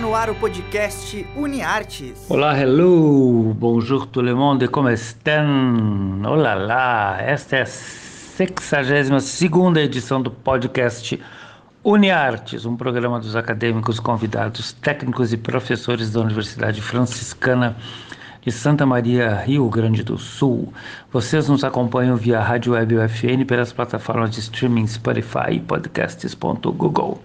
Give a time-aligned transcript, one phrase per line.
[0.00, 2.26] No ar o podcast UniArtes.
[2.28, 6.20] Olá, hello, bonjour tout le monde, como estão?
[6.22, 11.18] Olá lá, esta é a 62 edição do podcast
[11.82, 17.74] UniArtes, um programa dos acadêmicos, convidados, técnicos e professores da Universidade Franciscana
[18.42, 20.74] de Santa Maria, Rio Grande do Sul.
[21.10, 27.22] Vocês nos acompanham via Rádio Web UFN pelas plataformas de streaming Spotify e podcasts.google.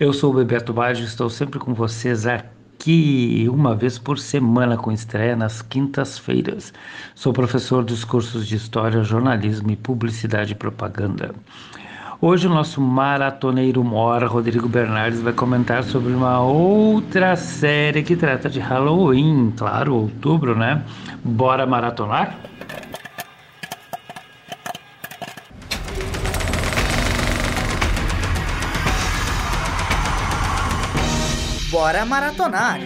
[0.00, 4.90] Eu sou o Bebeto Baggio, estou sempre com vocês aqui uma vez por semana com
[4.90, 6.72] estreia nas quintas-feiras.
[7.14, 11.34] Sou professor dos cursos de História, Jornalismo e Publicidade e Propaganda.
[12.18, 18.48] Hoje o nosso maratoneiro mora, Rodrigo Bernardes, vai comentar sobre uma outra série que trata
[18.48, 20.82] de Halloween, claro, outubro, né?
[21.22, 22.38] Bora maratonar?
[31.80, 32.78] Bora maratonar!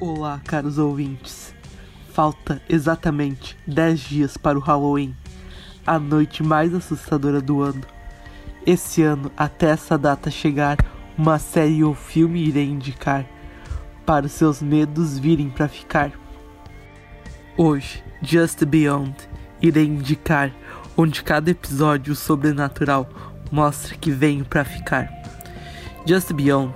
[0.00, 1.54] Olá, caros ouvintes.
[2.14, 5.14] Falta exatamente 10 dias para o Halloween
[5.86, 7.82] a noite mais assustadora do ano.
[8.64, 10.78] Esse ano, até essa data chegar,
[11.18, 13.26] uma série ou filme irei indicar
[14.06, 16.10] para os seus medos virem para ficar.
[17.54, 19.14] Hoje, Just Beyond,
[19.60, 20.50] irei indicar
[20.96, 23.06] onde cada episódio sobrenatural
[23.52, 25.23] mostra que venho para ficar.
[26.06, 26.74] Just Beyond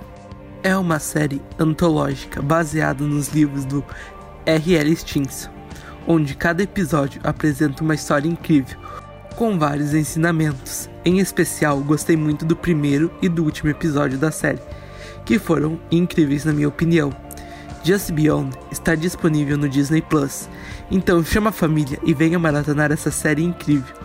[0.63, 3.85] é uma série antológica baseada nos livros do
[4.43, 4.95] R.L.
[4.95, 5.51] Stevenson,
[6.07, 8.79] onde cada episódio apresenta uma história incrível
[9.35, 10.89] com vários ensinamentos.
[11.05, 14.59] Em especial, gostei muito do primeiro e do último episódio da série,
[15.25, 17.13] que foram incríveis na minha opinião.
[17.83, 20.49] Just Beyond está disponível no Disney Plus,
[20.89, 23.95] então chama a família e venha maratonar essa série incrível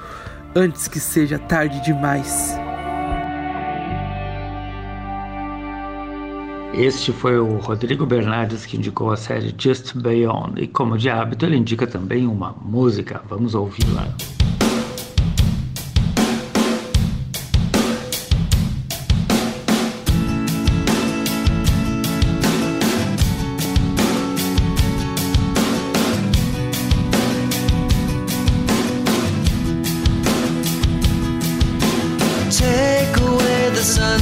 [0.55, 2.63] antes que seja tarde demais.
[6.76, 11.46] Este foi o Rodrigo Bernardes que indicou a série Just Beyond, e como de hábito,
[11.46, 13.22] ele indica também uma música.
[13.28, 14.08] Vamos ouvir lá.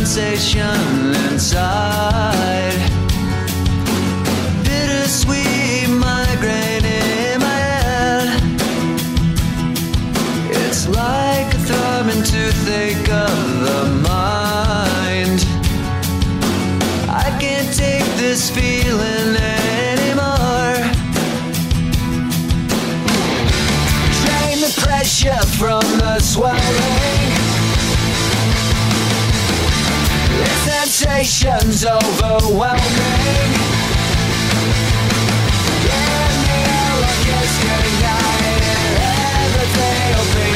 [0.05, 2.32] sensation inside.
[31.03, 32.81] temptation's overwhelming.
[35.85, 36.61] Yeah, me,
[36.95, 38.63] I guess getting higher,
[39.43, 40.52] everything will be.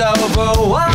[0.00, 0.87] over.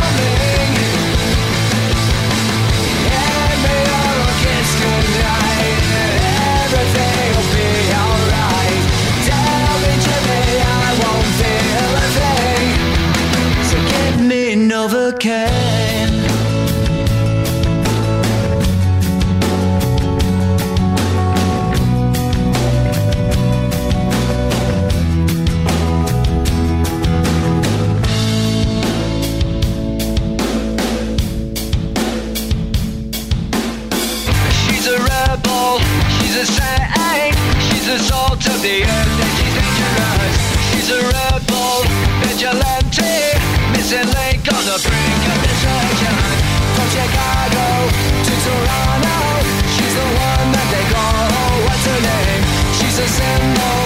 [52.98, 53.80] A symbol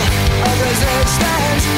[0.45, 1.78] of resistance,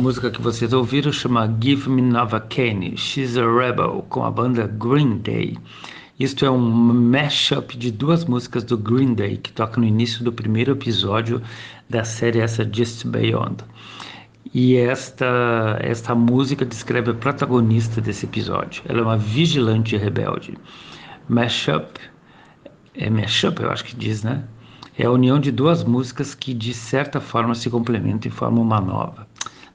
[0.00, 5.18] música que vocês ouviram chama Give Me Novocaine, She's a Rebel, com a banda Green
[5.18, 5.58] Day.
[6.18, 10.32] Isto é um mashup de duas músicas do Green Day, que toca no início do
[10.32, 11.42] primeiro episódio
[11.90, 13.62] da série essa Just Beyond.
[14.54, 18.82] E esta, esta música descreve a protagonista desse episódio.
[18.88, 20.56] Ela é uma vigilante rebelde.
[21.28, 22.00] Mashup,
[22.94, 24.44] é mashup eu acho que diz, né?
[24.96, 28.80] É a união de duas músicas que de certa forma se complementam e formam uma
[28.80, 29.29] nova.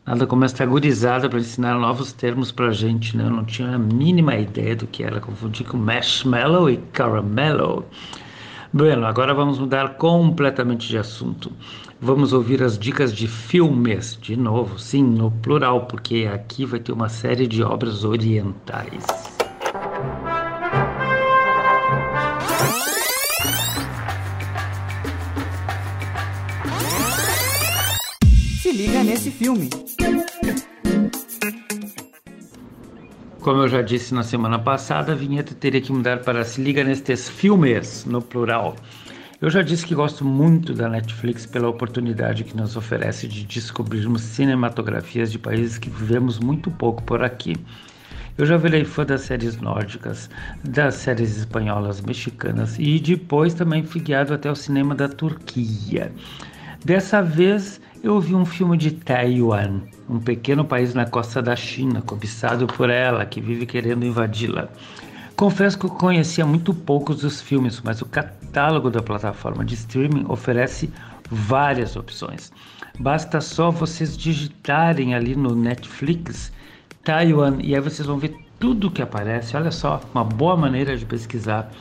[0.05, 3.25] Nada como esta gurizada para ensinar novos termos pra gente, né?
[3.25, 5.19] Eu não tinha a mínima ideia do que era.
[5.19, 7.83] Confundi com marshmallow e caramelo.
[8.71, 11.51] Bueno, agora vamos mudar completamente de assunto.
[11.99, 16.91] Vamos ouvir as dicas de filmes, de novo, sim, no plural, porque aqui vai ter
[16.91, 19.34] uma série de obras orientais.
[29.25, 29.69] Nesse filme.
[33.41, 36.83] Como eu já disse na semana passada, a vinheta teria que mudar para Se Liga
[36.83, 38.75] Nestes Filmes, no plural.
[39.41, 44.21] Eu já disse que gosto muito da Netflix pela oportunidade que nos oferece de descobrirmos
[44.21, 47.55] cinematografias de países que vivemos muito pouco por aqui.
[48.37, 50.29] Eu já virei fã das séries nórdicas,
[50.63, 56.11] das séries espanholas, mexicanas e depois também fui guiado até o cinema da Turquia.
[56.83, 62.03] Dessa vez eu vi um filme de Taiwan, um pequeno país na costa da China,
[62.03, 64.69] cobiçado por ela, que vive querendo invadi-la.
[65.35, 70.23] Confesso que eu conhecia muito poucos dos filmes, mas o catálogo da plataforma de streaming
[70.29, 70.87] oferece
[71.31, 72.53] várias opções.
[72.99, 76.51] Basta só vocês digitarem ali no Netflix
[77.03, 79.55] Taiwan e aí vocês vão ver tudo que aparece.
[79.55, 81.71] Olha só, uma boa maneira de pesquisar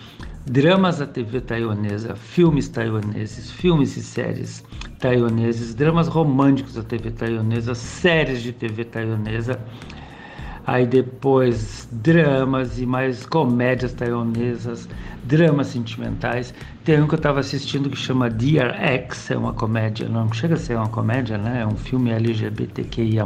[0.46, 4.64] dramas da TV taiwanesa, filmes taiwaneses, filmes e séries
[4.98, 9.58] taiwaneses, dramas românticos da TV taiwanesa, séries de TV taiwanesa.
[10.66, 14.88] Aí depois dramas e mais comédias taiwanesas,
[15.22, 16.54] dramas sentimentais.
[16.84, 20.54] Tem um que eu estava assistindo que chama Dear X, é uma comédia, não chega
[20.54, 21.60] a ser uma comédia, né?
[21.60, 23.24] É um filme LGBTQIA+.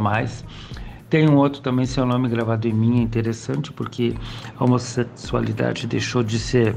[1.10, 4.14] Tem um outro também, seu nome gravado em mim, é interessante porque
[4.58, 6.74] a homossexualidade deixou de ser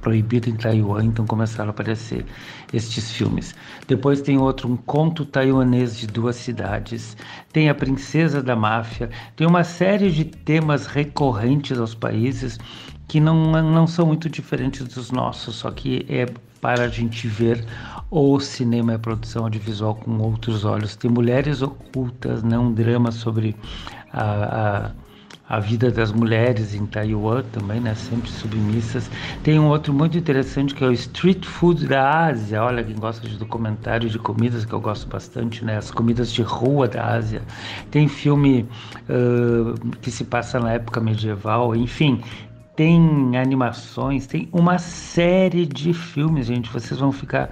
[0.00, 2.24] proibido em Taiwan, então começaram a aparecer
[2.72, 3.54] estes filmes.
[3.86, 7.16] Depois tem outro, um conto taiwanês de duas cidades.
[7.52, 9.10] Tem a Princesa da Máfia.
[9.36, 12.58] Tem uma série de temas recorrentes aos países
[13.08, 16.26] que não, não são muito diferentes dos nossos, só que é
[16.60, 17.62] para a gente ver
[18.14, 20.94] o cinema a produção audiovisual com outros olhos.
[20.94, 22.56] Tem Mulheres Ocultas, né?
[22.56, 23.56] um drama sobre
[24.12, 24.92] a,
[25.48, 27.92] a, a vida das mulheres em Taiwan também, né?
[27.96, 29.10] sempre submissas.
[29.42, 32.62] Tem um outro muito interessante que é o Street Food da Ásia.
[32.62, 35.76] Olha, quem gosta de documentário de comidas, que eu gosto bastante, né?
[35.76, 37.42] as comidas de rua da Ásia.
[37.90, 38.64] Tem filme
[39.08, 42.22] uh, que se passa na época medieval, enfim
[42.76, 46.68] tem animações, tem uma série de filmes, gente.
[46.70, 47.48] Vocês vão ficar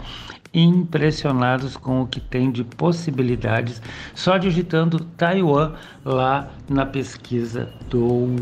[0.55, 3.81] impressionados com o que tem de possibilidades
[4.15, 5.73] só digitando Taiwan
[6.05, 8.37] lá na pesquisa do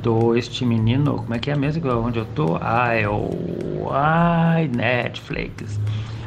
[0.00, 2.56] do este menino, como é que é mesmo onde eu tô?
[2.60, 5.78] Ah, é o ai, Netflix.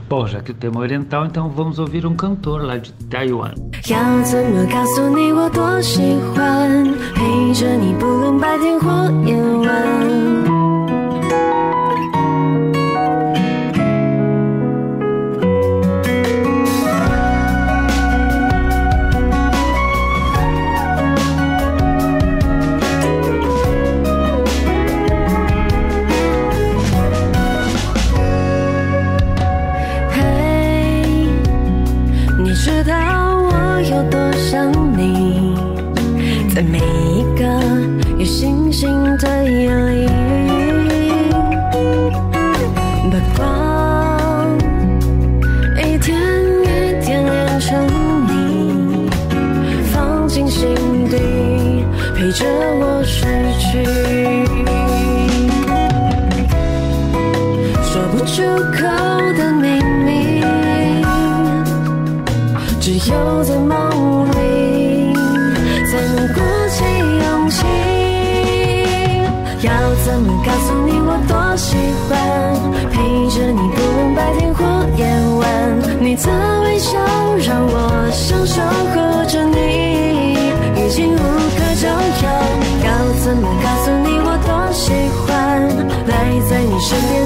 [0.07, 3.55] Bom, já que o tema é oriental, então vamos ouvir um cantor lá de Taiwan.
[32.85, 32.93] 道
[33.35, 35.55] 我有多想你，
[36.53, 37.43] 在每一个
[38.19, 40.24] 有星星的夜里。
[69.65, 69.73] 要
[70.05, 71.75] 怎么告诉你我多喜
[72.07, 72.13] 欢？
[72.91, 73.01] 陪
[73.33, 74.61] 着你，不论白天或
[74.95, 75.01] 夜
[75.39, 75.43] 晚，
[75.99, 76.29] 你的
[76.61, 76.99] 微笑
[77.41, 78.61] 让我想守
[78.93, 78.95] 护
[79.27, 80.37] 着你，
[80.77, 82.25] 已经无可救药。
[82.85, 82.89] 要
[83.23, 84.93] 怎么告诉你我多喜
[85.25, 85.25] 欢
[86.05, 86.13] 赖
[86.47, 87.24] 在你身边，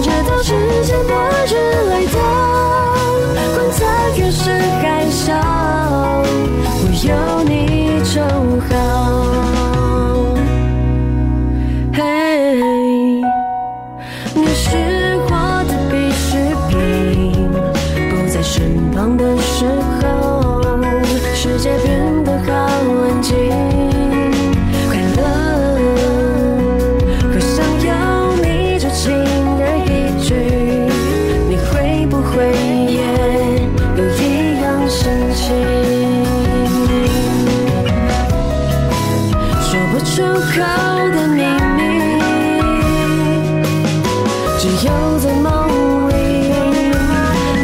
[44.81, 46.12] 又在梦里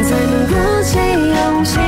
[0.03, 0.51] 才能鼓
[0.83, 1.79] 起勇气。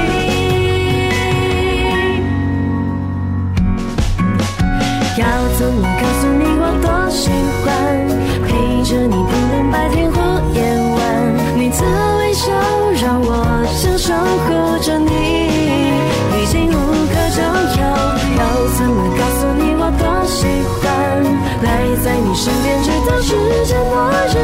[5.17, 5.23] 要
[5.57, 7.29] 怎么告诉你我多喜
[7.65, 7.65] 欢
[8.45, 8.47] 陪
[8.83, 10.15] 着你，不论白天或
[10.53, 10.57] 夜
[10.95, 10.97] 晚，
[11.57, 11.75] 你的
[12.19, 12.45] 微笑
[13.01, 13.27] 让我
[13.75, 14.13] 想守
[14.45, 14.47] 护
[14.81, 15.11] 着你，
[16.39, 16.73] 已经无
[17.11, 17.37] 可救
[17.81, 17.83] 药。
[18.37, 18.41] 要
[18.77, 20.47] 怎么告诉你我多喜
[20.79, 20.85] 欢
[21.63, 21.67] 赖
[22.01, 23.91] 在你身边，直到世界末
[24.31, 24.35] 日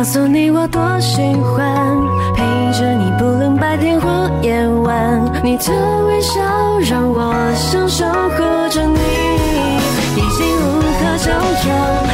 [0.00, 1.94] 告诉你我多喜欢
[2.34, 2.42] 陪
[2.72, 4.08] 着你，不论白天或
[4.40, 5.74] 夜晚，你的
[6.06, 6.40] 微笑
[6.88, 8.38] 让我想守护
[8.70, 8.98] 着你，
[10.16, 11.36] 已经无可救药。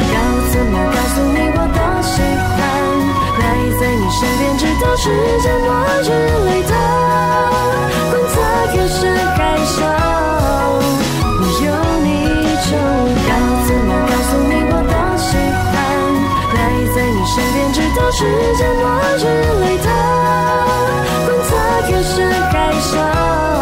[0.03, 0.15] 要
[0.51, 2.19] 怎么告诉你我多喜
[2.51, 2.59] 欢
[3.39, 3.41] 赖
[3.79, 5.07] 在你身边，直到世
[5.39, 5.71] 界末
[6.03, 6.09] 日
[6.43, 6.75] 来到，
[8.11, 8.35] 管它
[8.75, 8.99] 越是
[9.37, 9.79] 海啸，
[18.19, 18.23] 世
[18.55, 19.21] 界末日
[19.61, 19.87] 里的
[21.27, 21.49] 观测，
[21.87, 23.56] 开始感向。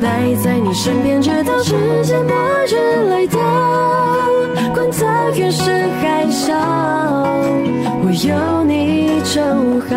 [0.00, 2.32] 赖在你身边，直到世界末
[2.66, 2.74] 日
[3.10, 3.38] 来到，
[4.72, 5.70] 管它越是
[6.00, 6.54] 海啸，
[8.02, 9.42] 我有你就
[9.88, 9.92] 好。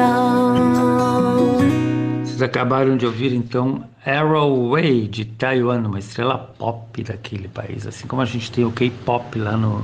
[2.24, 7.88] Vocês acabaram de ouvir então Arrow Way de Taiwan, uma estrela pop daquele país.
[7.88, 9.84] Assim como a gente tem o K-pop lá no,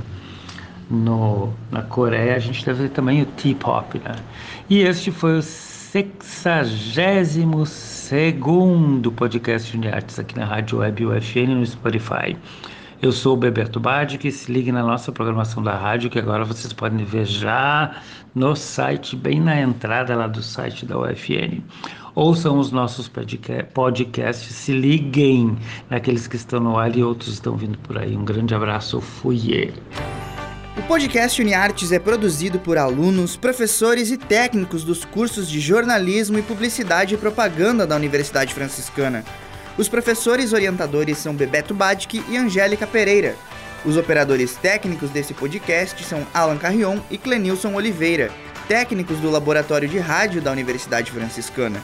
[0.88, 3.98] no, na Coreia, a gente deve ter também o T-pop.
[3.98, 4.14] Né?
[4.70, 7.36] E este foi o 62
[8.09, 12.35] segundo podcast de artes aqui na Rádio Web UFN no Spotify.
[12.99, 16.43] Eu sou o Beberto Badi, que se ligue na nossa programação da rádio, que agora
[16.43, 18.01] vocês podem ver já
[18.33, 21.61] no site, bem na entrada lá do site da UFN.
[22.15, 25.55] Ouçam os nossos podcasts, se liguem
[25.87, 28.17] naqueles que estão no ar e outros estão vindo por aí.
[28.17, 29.71] Um grande abraço, fui!
[30.79, 36.41] O podcast UniArtes é produzido por alunos, professores e técnicos dos cursos de jornalismo e
[36.41, 39.25] publicidade e propaganda da Universidade Franciscana.
[39.77, 43.35] Os professores orientadores são Bebeto Badic e Angélica Pereira.
[43.83, 48.31] Os operadores técnicos desse podcast são Alan Carrion e Clenilson Oliveira,
[48.69, 51.83] técnicos do Laboratório de Rádio da Universidade Franciscana.